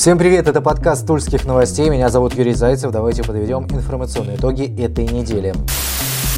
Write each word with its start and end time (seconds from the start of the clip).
Всем 0.00 0.16
привет, 0.16 0.48
это 0.48 0.62
подкаст 0.62 1.06
Тульских 1.06 1.44
новостей. 1.44 1.90
Меня 1.90 2.08
зовут 2.08 2.32
Юрий 2.32 2.54
Зайцев. 2.54 2.90
Давайте 2.90 3.22
подведем 3.22 3.64
информационные 3.64 4.36
итоги 4.36 4.64
этой 4.82 5.04
недели. 5.04 5.52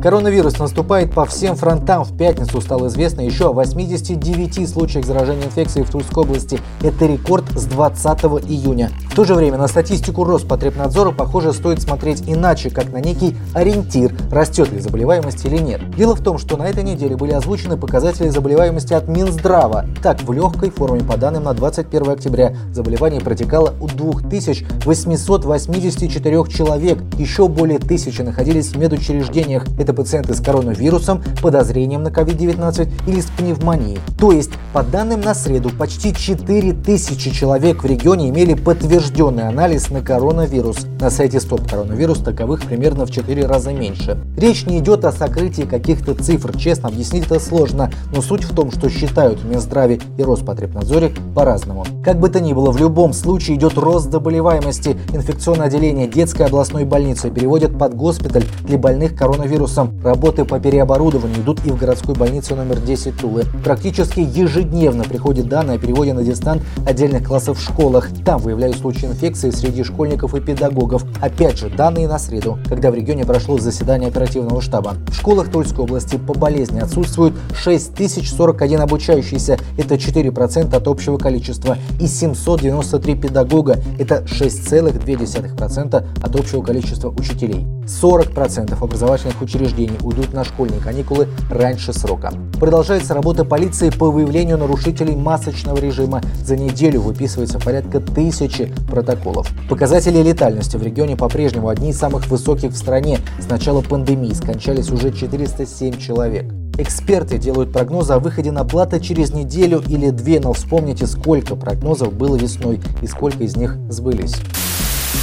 Коронавирус 0.03 0.59
наступает 0.59 1.13
по 1.13 1.25
всем 1.27 1.55
фронтам. 1.55 2.03
В 2.03 2.17
пятницу 2.17 2.61
стало 2.61 2.89
известно 2.89 3.21
еще 3.21 3.51
о 3.51 3.53
89 3.53 4.69
случаях 4.69 5.07
заражения 5.07 5.45
инфекцией 5.45 5.87
в 5.87 5.91
Тульской 5.91 6.25
области. 6.25 6.59
Это 6.83 7.07
рекорд 7.07 7.45
с 7.55 7.67
20 7.67 8.25
июня. 8.49 8.91
В 9.09 9.15
то 9.15 9.25
же 9.25 9.35
время 9.35 9.59
на 9.59 9.69
статистику 9.69 10.25
Роспотребнадзора, 10.25 11.13
похоже, 11.13 11.53
стоит 11.53 11.81
смотреть 11.81 12.25
иначе, 12.27 12.71
как 12.71 12.91
на 12.91 13.01
некий 13.01 13.37
ориентир, 13.55 14.13
растет 14.33 14.73
ли 14.73 14.81
заболеваемость 14.81 15.45
или 15.45 15.59
нет. 15.59 15.89
Дело 15.97 16.17
в 16.17 16.21
том, 16.21 16.39
что 16.39 16.57
на 16.57 16.65
этой 16.65 16.83
неделе 16.83 17.17
были 17.17 17.31
озвучены 17.31 17.77
показатели 17.77 18.29
заболеваемости 18.29 18.95
от 18.95 19.07
Минздрава. 19.07 19.87
Так, 20.03 20.21
в 20.23 20.33
легкой 20.33 20.71
форме 20.71 21.05
по 21.05 21.17
данным 21.17 21.45
на 21.45 21.55
21 21.55 22.11
октября 22.11 22.57
заболевание 22.73 23.21
протекало 23.21 23.75
у 23.81 23.87
2884 23.87 26.45
человек. 26.49 26.99
Еще 27.19 27.47
более 27.47 27.79
тысячи 27.79 28.23
находились 28.23 28.71
в 28.71 28.79
медучреждениях. 28.79 29.65
Это 29.79 29.92
это 29.93 30.03
пациенты 30.03 30.35
с 30.35 30.41
коронавирусом, 30.41 31.23
подозрением 31.43 32.03
на 32.03 32.09
COVID-19 32.09 32.89
или 33.07 33.21
с 33.21 33.27
пневмонией. 33.27 34.01
То 34.19 34.33
есть, 34.33 34.51
по 34.73 34.83
данным 34.83 35.21
на 35.21 35.35
среду, 35.35 35.71
почти 35.71 36.15
4000 36.15 37.31
человек 37.31 37.83
в 37.83 37.87
регионе 37.87 38.31
имели 38.31 38.55
подтвержденный 38.55 39.47
анализ 39.47 39.91
на 39.91 40.01
коронавирус. 40.01 40.87
На 41.01 41.11
сайте 41.11 41.41
Стоп 41.41 41.69
Коронавирус 41.69 42.19
таковых 42.19 42.63
примерно 42.63 43.07
в 43.07 43.11
4 43.11 43.47
раза 43.47 43.73
меньше. 43.73 44.19
Речь 44.37 44.67
не 44.67 44.79
идет 44.79 45.05
о 45.05 45.13
сокрытии 45.13 45.63
каких-то 45.63 46.15
цифр, 46.15 46.57
честно 46.57 46.89
объяснить 46.89 47.27
это 47.27 47.39
сложно, 47.39 47.91
но 48.15 48.23
суть 48.23 48.45
в 48.45 48.55
том, 48.55 48.71
что 48.71 48.89
считают 48.89 49.41
в 49.41 49.47
Минздраве 49.47 50.01
и 50.17 50.23
Роспотребнадзоре 50.23 51.13
по-разному. 51.35 51.85
Как 52.05 52.19
бы 52.19 52.29
то 52.29 52.41
ни 52.41 52.53
было, 52.53 52.71
в 52.71 52.79
любом 52.79 53.13
случае 53.13 53.57
идет 53.57 53.77
рост 53.77 54.11
заболеваемости. 54.11 54.97
Инфекционное 55.13 55.67
отделение 55.67 56.07
детской 56.07 56.47
областной 56.47 56.85
больницы 56.85 57.31
переводят 57.31 57.79
под 57.79 57.95
госпиталь 57.95 58.45
для 58.65 58.79
больных 58.79 59.17
коронавирусом 59.17 59.82
вопросам 59.83 60.01
работы 60.03 60.45
по 60.45 60.61
переоборудованию 60.61 61.41
идут 61.41 61.65
и 61.65 61.71
в 61.71 61.79
городской 61.79 62.15
больнице 62.15 62.55
номер 62.55 62.81
10 62.81 63.17
Тулы. 63.17 63.45
Практически 63.65 64.21
ежедневно 64.21 65.05
приходят 65.05 65.49
данные 65.49 65.77
о 65.77 65.79
переводе 65.79 66.13
на 66.13 66.23
дистант 66.23 66.63
отдельных 66.87 67.27
классов 67.27 67.59
в 67.59 67.63
школах. 67.63 68.09
Там 68.25 68.41
выявляют 68.41 68.77
случаи 68.77 69.07
инфекции 69.07 69.51
среди 69.51 69.83
школьников 69.83 70.35
и 70.35 70.41
педагогов. 70.41 71.05
Опять 71.21 71.59
же, 71.59 71.69
данные 71.69 72.09
на 72.09 72.19
среду, 72.19 72.59
когда 72.69 72.91
в 72.91 72.95
регионе 72.95 73.25
прошло 73.25 73.59
заседание 73.59 74.09
оперативного 74.09 74.61
штаба. 74.61 74.95
В 75.09 75.15
школах 75.15 75.51
Тульской 75.51 75.85
области 75.85 76.17
по 76.17 76.35
болезни 76.35 76.81
отсутствуют 76.81 77.35
6041 77.55 78.81
обучающийся, 78.81 79.59
это 79.79 79.95
4% 79.95 80.75
от 80.75 80.89
общего 80.89 81.19
количества, 81.19 81.77
и 82.01 82.07
793 82.07 83.15
педагога, 83.15 83.79
это 83.99 84.25
6,2% 84.27 86.05
от 86.23 86.37
общего 86.37 86.63
количества 86.63 87.11
учителей. 87.11 87.67
40% 87.87 88.83
образовательных 88.83 89.41
учреждений 89.43 89.62
уйдут 90.03 90.33
на 90.33 90.45
школьные 90.45 90.81
каникулы 90.81 91.29
раньше 91.51 91.93
срока. 91.93 92.33
Продолжается 92.59 93.15
работа 93.15 93.45
полиции 93.45 93.91
по 93.91 94.11
выявлению 94.11 94.59
нарушителей 94.59 95.15
масочного 95.15 95.79
режима. 95.79 96.21
За 96.45 96.57
неделю 96.57 97.01
выписывается 97.01 97.59
порядка 97.59 98.01
тысячи 98.01 98.73
протоколов. 98.91 99.51
Показатели 99.69 100.23
летальности 100.23 100.77
в 100.77 100.83
регионе 100.83 101.17
по-прежнему 101.17 101.69
одни 101.69 101.91
из 101.91 101.99
самых 101.99 102.27
высоких 102.29 102.73
в 102.73 102.77
стране. 102.77 103.19
С 103.39 103.49
начала 103.49 103.83
пандемии 103.83 104.33
скончались 104.33 104.91
уже 104.91 105.13
407 105.13 105.99
человек. 105.99 106.53
Эксперты 106.79 107.37
делают 107.37 107.71
прогнозы 107.73 108.15
о 108.15 108.19
выходе 108.19 108.51
на 108.51 108.65
плата 108.65 108.99
через 108.99 109.33
неделю 109.33 109.83
или 109.87 110.09
две, 110.09 110.41
но 110.41 110.55
вспомните, 110.55 111.07
сколько 111.07 111.55
прогнозов 111.55 112.15
было 112.15 112.37
весной 112.37 112.81
и 113.03 113.07
сколько 113.07 113.45
из 113.45 113.57
них 113.57 113.77
сбылись. 113.91 114.37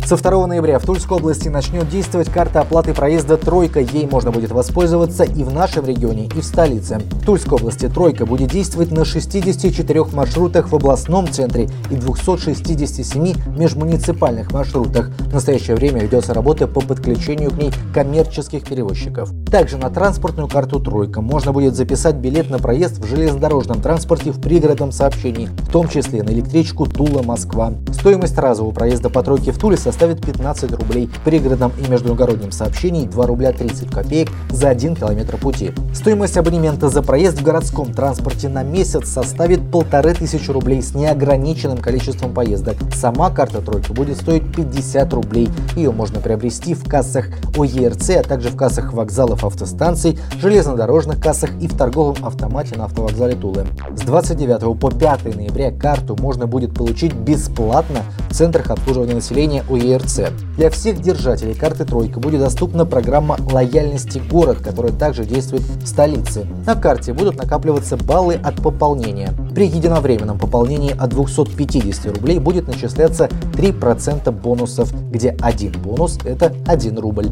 Со 0.09 0.17
2 0.17 0.47
ноября 0.47 0.79
в 0.79 0.85
Тульской 0.85 1.17
области 1.17 1.49
начнет 1.49 1.87
действовать 1.87 2.31
карта 2.31 2.61
оплаты 2.61 2.95
проезда 2.95 3.37
«Тройка». 3.37 3.79
Ей 3.79 4.07
можно 4.07 4.31
будет 4.31 4.49
воспользоваться 4.49 5.23
и 5.23 5.43
в 5.43 5.53
нашем 5.53 5.85
регионе, 5.85 6.25
и 6.35 6.41
в 6.41 6.43
столице. 6.43 6.97
В 7.11 7.23
Тульской 7.23 7.59
области 7.59 7.87
«Тройка» 7.87 8.25
будет 8.25 8.49
действовать 8.49 8.89
на 8.89 9.05
64 9.05 10.05
маршрутах 10.05 10.71
в 10.71 10.75
областном 10.75 11.27
центре 11.27 11.69
и 11.91 11.95
267 11.95 13.35
межмуниципальных 13.55 14.51
маршрутах. 14.51 15.11
В 15.19 15.31
настоящее 15.31 15.75
время 15.75 16.01
ведется 16.01 16.33
работа 16.33 16.65
по 16.65 16.81
подключению 16.81 17.51
к 17.51 17.59
ней 17.59 17.71
коммерческих 17.93 18.63
перевозчиков. 18.63 19.29
Также 19.51 19.77
на 19.77 19.89
транспортную 19.89 20.47
карту 20.47 20.79
«Тройка» 20.79 21.21
можно 21.21 21.51
будет 21.51 21.75
записать 21.75 22.15
билет 22.15 22.51
на 22.51 22.59
проезд 22.59 22.99
в 22.99 23.07
железнодорожном 23.07 23.81
транспорте 23.81 24.31
в 24.31 24.39
пригородном 24.39 24.91
сообщении, 24.91 25.47
в 25.47 25.71
том 25.71 25.89
числе 25.89 26.21
на 26.21 26.29
электричку 26.29 26.85
Тула-Москва. 26.85 27.73
Стоимость 27.91 28.37
разового 28.37 28.71
проезда 28.71 29.09
по 29.09 29.23
«Тройке» 29.23 29.51
в 29.51 29.57
Туле 29.57 29.75
составит 29.75 30.23
15 30.23 30.71
рублей. 30.73 31.07
В 31.07 31.23
пригородном 31.23 31.71
и 31.83 31.89
междугороднем 31.89 32.51
сообщении 32.51 33.07
2 33.07 33.25
рубля 33.25 33.51
30 33.51 33.89
копеек 33.89 34.29
за 34.51 34.69
1 34.69 34.95
километр 34.95 35.37
пути. 35.37 35.71
Стоимость 35.95 36.37
абонемента 36.37 36.89
за 36.89 37.01
проезд 37.01 37.39
в 37.39 37.43
городском 37.43 37.91
транспорте 37.91 38.49
на 38.49 38.61
месяц 38.61 39.09
составит 39.09 39.71
полторы 39.71 40.13
тысячи 40.13 40.51
рублей 40.51 40.83
с 40.83 40.93
неограниченным 40.93 41.79
количеством 41.79 42.35
поездок. 42.35 42.75
Сама 42.93 43.31
карта 43.31 43.63
тройки 43.63 43.91
будет 43.93 44.17
стоить 44.17 44.43
50 44.55 45.11
рублей. 45.13 45.49
Ее 45.75 45.91
можно 45.91 46.19
приобрести 46.19 46.75
в 46.75 46.87
кассах 46.87 47.25
ОЕРЦ, 47.57 48.11
а 48.11 48.23
также 48.23 48.49
в 48.49 48.55
кассах 48.55 48.93
вокзалов 48.93 49.38
автостанций, 49.43 50.17
железнодорожных 50.39 51.19
кассах 51.19 51.51
и 51.61 51.67
в 51.67 51.77
торговом 51.77 52.15
автомате 52.23 52.75
на 52.77 52.85
автовокзале 52.85 53.35
Тулы. 53.35 53.65
С 53.95 54.01
29 54.01 54.79
по 54.79 54.91
5 54.91 55.35
ноября 55.35 55.71
карту 55.71 56.15
можно 56.19 56.47
будет 56.47 56.73
получить 56.73 57.13
бесплатно 57.13 58.01
в 58.29 58.33
центрах 58.33 58.69
обслуживания 58.71 59.15
населения 59.15 59.63
ОЕРЦ 59.69 59.99
ЕРЦ. 59.99 60.21
Для 60.57 60.69
всех 60.69 61.01
держателей 61.01 61.53
карты 61.53 61.85
«Тройка» 61.85 62.19
будет 62.19 62.41
доступна 62.41 62.85
программа 62.85 63.37
лояльности 63.51 64.21
«Город», 64.29 64.57
которая 64.57 64.91
также 64.91 65.25
действует 65.25 65.63
в 65.63 65.87
столице. 65.87 66.45
На 66.65 66.75
карте 66.75 67.13
будут 67.13 67.37
накапливаться 67.37 67.97
баллы 67.97 68.35
от 68.35 68.55
пополнения. 68.55 69.33
При 69.53 69.67
единовременном 69.67 70.37
пополнении 70.37 70.95
от 70.97 71.09
250 71.09 72.17
рублей 72.17 72.39
будет 72.39 72.67
начисляться 72.67 73.29
3% 73.53 74.31
бонусов, 74.31 74.93
где 75.11 75.35
один 75.41 75.71
бонус– 75.81 76.17
это 76.25 76.53
1 76.67 76.97
рубль. 76.97 77.29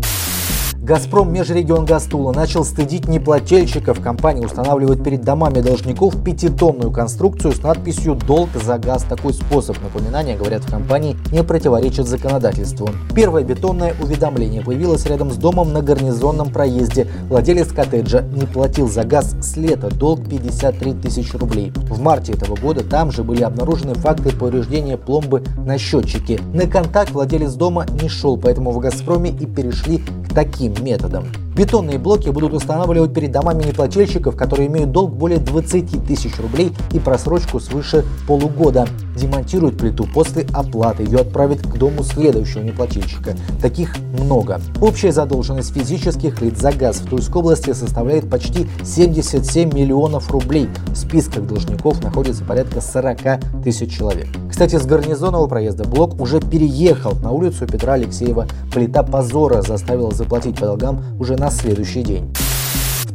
«Газпром» 0.87 1.33
Межрегион 1.33 1.83
Гастула 1.83 2.31
начал 2.31 2.63
стыдить 2.63 3.09
неплательщиков. 3.09 3.99
Компания 3.99 4.45
устанавливает 4.45 5.03
перед 5.03 5.21
домами 5.21 5.59
должников 5.59 6.23
пятитонную 6.23 6.91
конструкцию 6.91 7.51
с 7.51 7.61
надписью 7.61 8.15
«Долг 8.15 8.51
за 8.53 8.77
газ». 8.77 9.03
Такой 9.03 9.33
способ 9.33 9.75
напоминания, 9.83 10.37
говорят 10.37 10.63
в 10.63 10.71
компании, 10.71 11.17
не 11.33 11.43
противоречит 11.43 12.07
законодательству. 12.07 12.89
Первое 13.13 13.43
бетонное 13.43 13.95
уведомление 14.01 14.61
появилось 14.61 15.05
рядом 15.07 15.29
с 15.29 15.35
домом 15.35 15.73
на 15.73 15.81
гарнизонном 15.81 16.53
проезде. 16.53 17.09
Владелец 17.27 17.67
коттеджа 17.73 18.21
не 18.21 18.45
платил 18.45 18.87
за 18.87 19.03
газ 19.03 19.35
с 19.41 19.57
лета, 19.57 19.93
долг 19.93 20.21
53 20.29 20.93
тысячи 20.93 21.35
рублей. 21.35 21.73
В 21.89 21.99
марте 21.99 22.31
этого 22.31 22.55
года 22.55 22.85
там 22.85 23.11
же 23.11 23.25
были 23.25 23.43
обнаружены 23.43 23.93
факты 23.93 24.33
повреждения 24.33 24.95
пломбы 24.95 25.43
на 25.57 25.77
счетчике. 25.77 26.39
На 26.53 26.65
контакт 26.65 27.11
владелец 27.11 27.55
дома 27.55 27.85
не 28.01 28.07
шел, 28.07 28.37
поэтому 28.37 28.71
в 28.71 28.79
«Газпроме» 28.79 29.31
и 29.31 29.45
перешли 29.45 29.97
к 29.97 30.33
таким 30.33 30.76
методом. 30.81 31.25
Бетонные 31.55 31.97
блоки 31.97 32.29
будут 32.29 32.53
устанавливать 32.53 33.13
перед 33.13 33.31
домами 33.31 33.63
неплательщиков, 33.63 34.35
которые 34.35 34.67
имеют 34.67 34.91
долг 34.91 35.11
более 35.13 35.39
20 35.39 36.05
тысяч 36.05 36.37
рублей 36.39 36.71
и 36.91 36.99
просрочку 36.99 37.59
свыше 37.59 38.05
полугода. 38.27 38.87
Демонтируют 39.15 39.79
плиту 39.79 40.07
после 40.13 40.45
оплаты, 40.53 41.03
ее 41.03 41.19
отправят 41.19 41.61
к 41.61 41.77
дому 41.77 42.03
следующего 42.03 42.61
неплательщика. 42.61 43.35
Таких 43.59 43.97
много. 44.19 44.61
Общая 44.79 45.11
задолженность 45.11 45.73
физических 45.73 46.41
лиц 46.41 46.59
за 46.59 46.71
газ 46.71 46.97
в 46.97 47.09
Тульской 47.09 47.41
области 47.41 47.73
составляет 47.73 48.29
почти 48.29 48.67
77 48.83 49.73
миллионов 49.73 50.29
рублей. 50.29 50.69
В 50.89 50.95
списках 50.95 51.47
должников 51.47 52.03
находится 52.03 52.43
порядка 52.43 52.81
40 52.81 53.63
тысяч 53.63 53.97
человек. 53.97 54.27
Кстати, 54.57 54.77
с 54.77 54.87
гарнизонного 54.87 55.45
проезда 55.45 55.83
блок 55.83 56.19
уже 56.19 56.39
переехал 56.39 57.13
на 57.21 57.29
улицу 57.29 57.67
Петра 57.67 57.93
Алексеева. 57.93 58.47
Плита 58.73 59.03
позора 59.03 59.61
заставила 59.61 60.09
заплатить 60.09 60.55
по 60.55 60.65
долгам 60.65 61.03
уже 61.19 61.35
на 61.35 61.51
следующий 61.51 62.01
день. 62.01 62.33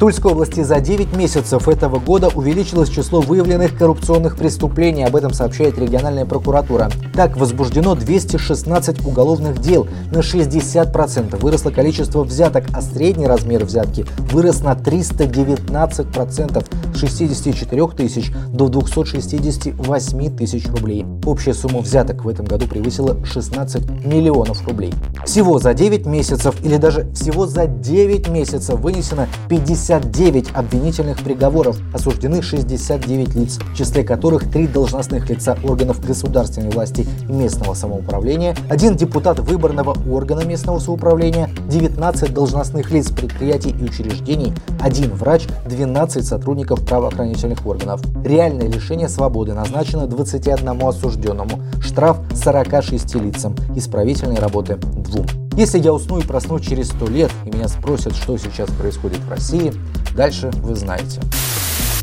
Тульской 0.03 0.33
области 0.33 0.63
за 0.63 0.81
9 0.81 1.17
месяцев 1.17 1.69
этого 1.69 2.01
года 2.01 2.29
увеличилось 2.35 2.89
число 2.89 3.21
выявленных 3.21 3.79
коррупционных 3.79 4.37
преступлений. 4.37 5.05
Об 5.05 5.15
этом 5.15 5.33
сообщает 5.33 5.79
региональная 5.79 6.25
прокуратура. 6.25 6.91
Так, 7.15 7.37
возбуждено 7.37 7.95
216 7.95 9.07
уголовных 9.07 9.61
дел. 9.61 9.87
На 10.11 10.19
60% 10.19 11.41
выросло 11.41 11.71
количество 11.71 12.25
взяток, 12.25 12.65
а 12.73 12.83
средний 12.83 13.29
размер 13.29 13.65
взятки 13.65 14.05
вырос 14.33 14.63
на 14.63 14.73
319% 14.73 16.67
с 16.93 16.99
64 16.99 17.89
тысяч 17.91 18.33
до 18.49 18.67
268 18.67 20.37
тысяч 20.37 20.67
рублей. 20.67 21.07
Общая 21.25 21.55
сумма 21.55 21.79
взяток 21.79 22.25
в 22.25 22.29
этом 22.29 22.47
году 22.47 22.67
превысила 22.67 23.25
16 23.25 24.05
миллионов 24.05 24.67
рублей. 24.67 24.93
Всего 25.25 25.61
за 25.61 25.75
9 25.75 26.07
месяцев 26.07 26.57
или 26.65 26.77
даже 26.77 27.09
всего 27.13 27.47
за 27.47 27.69
9 27.69 28.29
месяцев 28.31 28.81
вынесено 28.81 29.29
50 29.49 29.92
69 29.93 30.53
обвинительных 30.55 31.19
приговоров, 31.23 31.79
осуждены 31.93 32.41
69 32.41 33.35
лиц, 33.35 33.59
в 33.59 33.77
числе 33.77 34.03
которых 34.03 34.51
три 34.51 34.67
должностных 34.67 35.29
лица 35.29 35.59
органов 35.63 36.03
государственной 36.05 36.71
власти 36.71 37.07
и 37.29 37.33
местного 37.33 37.75
самоуправления, 37.75 38.57
один 38.71 38.97
депутат 38.97 39.39
выборного 39.41 39.95
органа 40.11 40.45
местного 40.45 40.79
самоуправления, 40.79 41.51
19 41.69 42.33
должностных 42.33 42.91
лиц 42.91 43.11
предприятий 43.11 43.71
и 43.79 43.85
учреждений, 43.85 44.55
один 44.81 45.11
врач, 45.11 45.47
12 45.69 46.27
сотрудников 46.27 46.87
правоохранительных 46.87 47.67
органов. 47.67 48.01
Реальное 48.25 48.69
лишение 48.69 49.11
свободы 49.11 49.53
назначено 49.53 50.07
21 50.07 50.83
осужденному, 50.83 51.61
штраф 51.83 52.19
46 52.35 53.15
лицам, 53.17 53.55
исправительные 53.77 54.39
работы 54.39 54.77
двум. 54.77 55.27
Если 55.55 55.79
я 55.79 55.93
усну 55.93 56.19
и 56.19 56.23
проснусь 56.23 56.67
через 56.67 56.89
100 56.89 57.07
лет, 57.09 57.31
и 57.45 57.55
меня 57.55 57.69
спросят, 57.69 58.17
что 58.17 58.39
сейчас 58.39 58.71
происходит 58.71 59.19
в 59.19 59.31
России, 59.31 59.73
дальше 60.15 60.51
вы 60.63 60.75
знаете. 60.75 61.21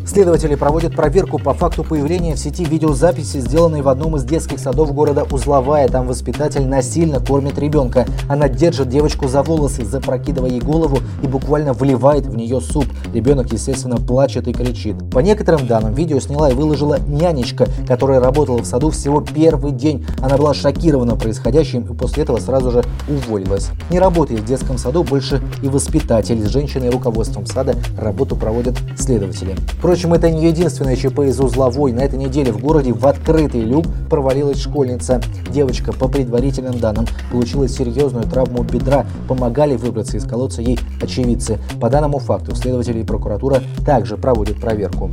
Следователи 0.09 0.55
проводят 0.55 0.95
проверку 0.95 1.37
по 1.37 1.53
факту 1.53 1.83
появления 1.83 2.33
в 2.33 2.39
сети 2.39 2.65
видеозаписи, 2.65 3.37
сделанной 3.37 3.83
в 3.83 3.87
одном 3.87 4.15
из 4.15 4.23
детских 4.23 4.57
садов 4.57 4.91
города 4.91 5.23
Узловая. 5.29 5.87
Там 5.87 6.07
воспитатель 6.07 6.65
насильно 6.65 7.19
кормит 7.19 7.59
ребенка. 7.59 8.07
Она 8.27 8.49
держит 8.49 8.89
девочку 8.89 9.27
за 9.27 9.43
волосы, 9.43 9.85
запрокидывая 9.85 10.49
ей 10.49 10.61
голову 10.61 10.97
и 11.21 11.27
буквально 11.27 11.73
вливает 11.73 12.25
в 12.25 12.35
нее 12.35 12.59
суп. 12.59 12.85
Ребенок, 13.13 13.53
естественно, 13.53 13.97
плачет 13.97 14.47
и 14.47 14.51
кричит. 14.51 14.95
По 15.11 15.19
некоторым 15.19 15.67
данным, 15.67 15.93
видео 15.93 16.19
сняла 16.19 16.49
и 16.49 16.55
выложила 16.55 16.97
нянечка, 17.07 17.67
которая 17.87 18.19
работала 18.19 18.63
в 18.63 18.65
саду 18.65 18.89
всего 18.89 19.21
первый 19.21 19.73
день. 19.73 20.07
Она 20.23 20.37
была 20.37 20.55
шокирована 20.55 21.17
происходящим 21.17 21.83
и 21.83 21.93
после 21.93 22.23
этого 22.23 22.39
сразу 22.39 22.71
же 22.71 22.83
уволилась. 23.07 23.69
Не 23.91 23.99
работает 23.99 24.39
в 24.39 24.45
детском 24.45 24.79
саду 24.79 25.03
больше 25.03 25.39
и 25.61 25.67
воспитатель. 25.67 26.43
С 26.43 26.49
женщиной 26.49 26.87
и 26.87 26.89
руководством 26.89 27.45
сада 27.45 27.75
работу 27.95 28.35
проводят 28.35 28.73
следователи. 28.97 29.55
Впрочем, 29.77 29.98
Впрочем, 29.99 30.13
это 30.13 30.31
не 30.31 30.47
единственное 30.47 30.95
ЧП 30.95 31.19
из 31.27 31.41
узловой. 31.41 31.91
На 31.91 31.99
этой 31.99 32.17
неделе 32.17 32.53
в 32.53 32.59
городе 32.61 32.93
в 32.93 33.05
открытый 33.05 33.59
люк 33.59 33.85
провалилась 34.09 34.61
школьница. 34.61 35.21
Девочка, 35.51 35.91
по 35.91 36.07
предварительным 36.07 36.79
данным, 36.79 37.05
получила 37.29 37.67
серьезную 37.67 38.23
травму 38.23 38.63
бедра. 38.63 39.05
Помогали 39.27 39.75
выбраться 39.75 40.15
из 40.15 40.23
колодца 40.23 40.61
ей 40.61 40.79
очевидцы. 41.01 41.59
По 41.81 41.89
данному 41.89 42.19
факту 42.19 42.55
следователи 42.55 42.99
и 42.99 43.03
прокуратура 43.03 43.61
также 43.85 44.15
проводят 44.15 44.61
проверку. 44.61 45.11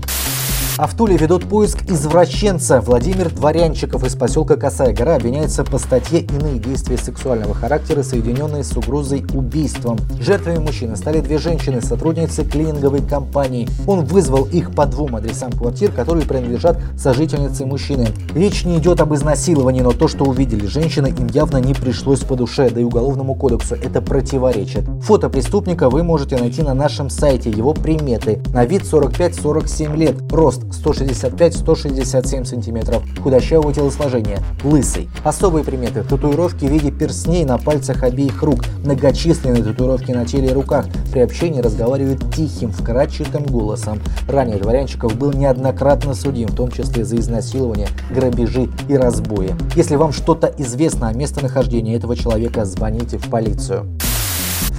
А 0.78 0.87
в 0.87 0.94
Туле 0.94 1.17
ведут 1.17 1.49
поиск 1.49 1.90
извращенца. 1.90 2.82
Владимир 2.82 3.31
Дворянчиков 3.31 4.05
из 4.05 4.14
поселка 4.14 4.56
Косая 4.56 4.93
гора 4.93 5.14
обвиняется 5.14 5.64
по 5.64 5.78
статье 5.78 6.20
«Иные 6.20 6.58
действия 6.58 6.99
сексуального 6.99 7.55
характера, 7.55 8.02
соединенные 8.02 8.62
с 8.62 8.76
угрозой 8.76 9.25
убийством». 9.32 9.99
Жертвами 10.20 10.58
мужчины 10.58 10.96
стали 10.96 11.20
две 11.20 11.38
женщины, 11.38 11.81
сотрудницы 11.81 12.44
клининговой 12.44 13.00
компании. 13.00 13.67
Он 13.87 14.05
вызвал 14.05 14.44
их 14.44 14.75
по 14.75 14.84
двум 14.84 15.17
адресам 15.17 15.50
квартир, 15.50 15.93
которые 15.93 16.26
принадлежат 16.26 16.79
сожительнице 16.99 17.64
мужчины. 17.64 18.08
Речь 18.34 18.67
не 18.67 18.76
идет 18.76 19.00
об 19.00 19.14
изнасиловании, 19.14 19.81
но 19.81 19.93
то, 19.93 20.08
что 20.08 20.25
увидели 20.25 20.67
женщины, 20.67 21.06
им 21.06 21.29
явно 21.29 21.56
не 21.56 21.72
пришлось 21.72 22.20
по 22.20 22.37
душе, 22.37 22.69
да 22.69 22.82
и 22.82 22.84
уголовному 22.84 23.34
кодексу 23.34 23.76
это 23.76 24.02
противоречит. 24.02 24.84
Фото 25.05 25.31
преступника 25.31 25.88
вы 25.88 26.02
можете 26.02 26.37
найти 26.37 26.61
на 26.61 26.75
нашем 26.75 27.08
сайте, 27.08 27.49
его 27.49 27.72
приметы. 27.72 28.43
На 28.52 28.67
вид 28.67 28.82
45-47 28.82 29.96
лет, 29.96 30.17
рост 30.31 30.65
165-167 30.70 32.44
см, 32.44 33.02
худощавого 33.20 33.72
телосложения, 33.72 34.38
лысый. 34.64 35.08
Особые 35.24 35.64
приметы– 35.64 36.02
татуировки 36.08 36.64
в 36.64 36.70
виде 36.70 36.90
перстней 36.90 37.44
на 37.44 37.58
пальцах 37.58 38.02
обеих 38.02 38.42
рук, 38.42 38.64
многочисленные 38.84 39.62
татуировки 39.62 40.12
на 40.12 40.24
теле 40.24 40.48
и 40.50 40.52
руках. 40.52 40.86
При 41.12 41.20
общении 41.20 41.60
разговаривает 41.60 42.34
тихим, 42.34 42.72
вкрадчивым 42.72 43.44
голосом. 43.44 44.00
Ранее 44.28 44.58
Дворянчиков 44.58 45.16
был 45.16 45.32
неоднократно 45.32 46.14
судим, 46.14 46.48
в 46.48 46.56
том 46.56 46.70
числе 46.70 47.04
за 47.04 47.16
изнасилование, 47.16 47.88
грабежи 48.10 48.69
и 48.88 48.96
разбои. 48.96 49.54
Если 49.74 49.96
вам 49.96 50.12
что-то 50.12 50.52
известно 50.58 51.08
о 51.08 51.12
местонахождении 51.12 51.96
этого 51.96 52.16
человека, 52.16 52.64
звоните 52.64 53.19
в 53.19 53.28
полицию. 53.28 53.86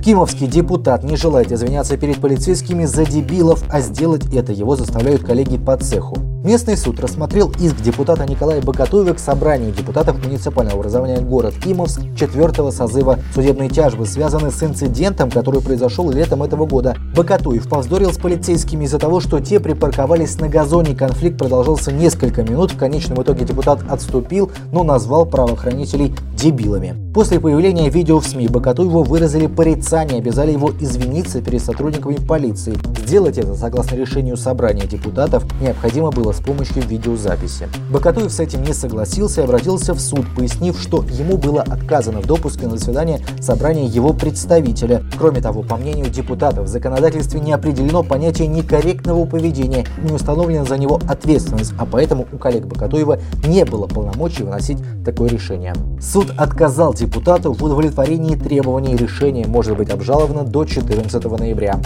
Кимовский 0.08 0.48
депутат 0.48 1.04
не 1.04 1.18
желает 1.18 1.52
извиняться 1.52 1.98
перед 1.98 2.22
полицейскими 2.22 2.86
за 2.86 3.04
дебилов, 3.04 3.66
а 3.70 3.82
сделать 3.82 4.34
это 4.34 4.54
его 4.54 4.78
заставляют 4.78 5.26
коллеги 5.26 5.58
по 5.58 5.76
цеху. 5.76 6.16
Местный 6.46 6.78
суд 6.78 7.02
рассмотрел 7.02 7.52
иск 7.60 7.76
депутата 7.82 8.24
Николая 8.24 8.62
Богатуева 8.62 9.16
к 9.16 9.20
собранию 9.20 9.74
депутатов 9.74 10.26
муниципального 10.26 10.80
образования 10.80 11.20
город 11.20 11.56
Кимовск 11.62 12.00
четвертого 12.16 12.72
созыва. 12.72 13.20
Судебные 13.36 13.68
тяжбы 13.68 14.06
связаны 14.06 14.50
с 14.50 14.64
инцидентом, 14.64 15.30
который 15.30 15.60
произошел 15.60 16.10
летом 16.10 16.42
этого 16.42 16.66
года. 16.66 16.96
Богатуев 17.14 17.68
повздорил 17.68 18.14
с 18.14 18.18
полицейскими 18.18 18.86
из-за 18.86 19.00
того, 19.00 19.20
что 19.20 19.42
те 19.42 19.60
припарковались 19.60 20.40
на 20.40 20.48
газоне. 20.48 20.96
Конфликт 20.96 21.38
продолжался 21.38 21.92
несколько 21.92 22.44
минут. 22.44 22.72
В 22.72 22.78
конечном 22.78 23.22
итоге 23.22 23.44
депутат 23.44 23.82
отступил, 23.90 24.52
но 24.72 24.86
назвал 24.86 25.26
правоохранителей 25.26 26.16
дебилами. 26.34 27.07
После 27.18 27.40
появления 27.40 27.90
видео 27.90 28.20
в 28.20 28.28
СМИ 28.28 28.48
Бакатуеву 28.48 29.02
выразили 29.02 29.48
порицание, 29.48 30.20
обязали 30.20 30.52
его 30.52 30.70
извиниться 30.70 31.42
перед 31.42 31.64
сотрудниками 31.64 32.18
полиции. 32.18 32.78
Сделать 33.08 33.38
это, 33.38 33.56
согласно 33.56 33.96
решению 33.96 34.36
собрания 34.36 34.86
депутатов, 34.86 35.46
необходимо 35.62 36.12
было 36.12 36.34
с 36.34 36.42
помощью 36.42 36.84
видеозаписи. 36.84 37.70
Бакатуев 37.90 38.30
с 38.30 38.42
этим 38.42 38.64
не 38.64 38.74
согласился 38.74 39.40
и 39.40 39.44
обратился 39.46 39.94
в 39.94 40.02
суд, 40.02 40.26
пояснив, 40.36 40.78
что 40.78 41.06
ему 41.10 41.38
было 41.38 41.62
отказано 41.62 42.20
в 42.20 42.26
допуске 42.26 42.68
на 42.68 42.76
заседание 42.76 43.22
собрания 43.40 43.86
его 43.86 44.12
представителя. 44.12 45.06
Кроме 45.18 45.40
того, 45.40 45.64
по 45.64 45.78
мнению 45.78 46.10
депутатов, 46.10 46.66
в 46.66 46.68
законодательстве 46.68 47.40
не 47.40 47.54
определено 47.54 48.04
понятие 48.04 48.50
некорректного 48.50 49.24
поведения 49.24 49.86
не 50.04 50.12
установлена 50.12 50.66
за 50.66 50.78
него 50.78 51.00
ответственность, 51.08 51.72
а 51.80 51.86
поэтому 51.86 52.28
у 52.34 52.38
коллег 52.38 52.66
Бакатуева 52.66 53.20
не 53.48 53.64
было 53.64 53.88
полномочий 53.88 54.44
выносить 54.44 54.80
такое 55.06 55.30
решение. 55.30 55.74
Суд 56.02 56.34
отказал 56.36 56.94
депутату 56.94 57.54
в 57.54 57.64
удовлетворении 57.64 58.36
требований 58.36 58.98
решения 58.98 59.48
может 59.48 59.78
быть 59.78 59.92
обжаловано 59.92 60.44
до 60.44 60.66
14 60.66 61.24
ноября. 61.24 61.80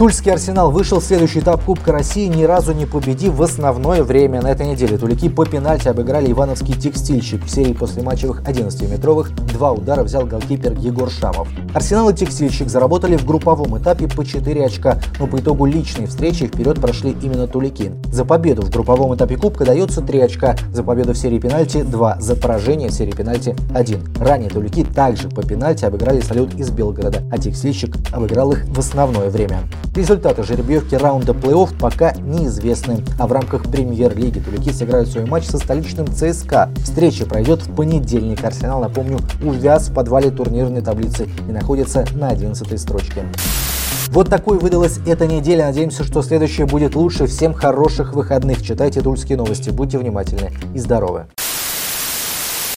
Тульский 0.00 0.32
Арсенал 0.32 0.70
вышел 0.70 0.98
в 0.98 1.04
следующий 1.04 1.40
этап 1.40 1.62
Кубка 1.62 1.92
России, 1.92 2.26
ни 2.26 2.44
разу 2.44 2.72
не 2.72 2.86
победив 2.86 3.34
в 3.34 3.42
основное 3.42 4.02
время. 4.02 4.40
На 4.40 4.50
этой 4.50 4.66
неделе 4.66 4.96
тулики 4.96 5.28
по 5.28 5.44
пенальти 5.44 5.88
обыграли 5.88 6.32
Ивановский 6.32 6.72
текстильщик. 6.72 7.44
В 7.44 7.50
серии 7.50 7.74
после 7.74 8.02
матчевых 8.02 8.40
11-метровых 8.44 9.30
два 9.52 9.72
удара 9.72 10.02
взял 10.02 10.24
голкипер 10.24 10.72
Егор 10.78 11.10
Шамов. 11.10 11.48
Арсенал 11.74 12.08
и 12.08 12.14
текстильщик 12.14 12.70
заработали 12.70 13.18
в 13.18 13.26
групповом 13.26 13.76
этапе 13.78 14.08
по 14.08 14.24
4 14.24 14.64
очка, 14.64 14.98
но 15.18 15.26
по 15.26 15.38
итогу 15.38 15.66
личной 15.66 16.06
встречи 16.06 16.46
вперед 16.46 16.80
прошли 16.80 17.14
именно 17.20 17.46
тулики. 17.46 17.92
За 18.10 18.24
победу 18.24 18.62
в 18.62 18.70
групповом 18.70 19.14
этапе 19.14 19.36
Кубка 19.36 19.66
дается 19.66 20.00
3 20.00 20.18
очка, 20.20 20.56
за 20.72 20.82
победу 20.82 21.12
в 21.12 21.18
серии 21.18 21.38
пенальти 21.38 21.82
2, 21.82 22.20
за 22.22 22.36
поражение 22.36 22.88
в 22.88 22.94
серии 22.94 23.12
пенальти 23.12 23.54
1. 23.74 24.14
Ранее 24.18 24.48
тулики 24.48 24.82
также 24.82 25.28
по 25.28 25.42
пенальти 25.42 25.84
обыграли 25.84 26.22
салют 26.22 26.54
из 26.54 26.70
Белгорода, 26.70 27.22
а 27.30 27.36
текстильщик 27.36 27.96
обыграл 28.12 28.52
их 28.52 28.64
в 28.64 28.78
основное 28.78 29.28
время. 29.28 29.60
Результаты 29.94 30.44
жеребьевки 30.44 30.94
раунда 30.94 31.32
плей-офф 31.32 31.76
пока 31.76 32.12
неизвестны, 32.12 33.04
а 33.18 33.26
в 33.26 33.32
рамках 33.32 33.64
премьер-лиги 33.64 34.38
Тулики 34.38 34.70
сыграют 34.70 35.08
свой 35.08 35.26
матч 35.26 35.46
со 35.46 35.58
столичным 35.58 36.06
ЦСКА. 36.06 36.70
Встреча 36.84 37.26
пройдет 37.26 37.62
в 37.62 37.74
понедельник. 37.74 38.44
Арсенал, 38.44 38.80
напомню, 38.80 39.18
увяз 39.42 39.88
в 39.88 39.94
подвале 39.94 40.30
турнирной 40.30 40.80
таблицы 40.80 41.28
и 41.48 41.50
находится 41.50 42.04
на 42.14 42.28
11 42.28 42.80
строчке. 42.80 43.24
Вот 44.10 44.28
такой 44.28 44.58
выдалась 44.58 44.98
эта 45.06 45.26
неделя. 45.26 45.66
Надеемся, 45.66 46.04
что 46.04 46.22
следующая 46.22 46.66
будет 46.66 46.94
лучше. 46.94 47.26
Всем 47.26 47.52
хороших 47.52 48.14
выходных. 48.14 48.62
Читайте 48.62 49.00
тульские 49.00 49.38
новости. 49.38 49.70
Будьте 49.70 49.98
внимательны 49.98 50.52
и 50.72 50.78
здоровы. 50.78 51.26